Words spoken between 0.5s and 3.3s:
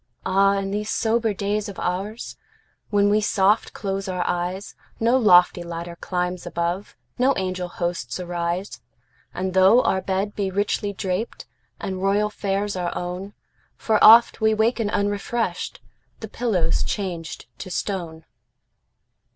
in these sober days of oursWhen we